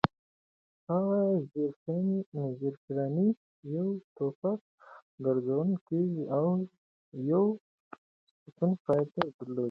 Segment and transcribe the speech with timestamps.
[0.91, 1.19] هغه
[2.59, 3.27] زېرپېرني،
[3.75, 4.61] یو ټوپک،
[5.25, 6.45] ګرځنده کېږدۍ او
[7.31, 7.43] یو
[8.41, 9.59] سټپني ټایر درلود.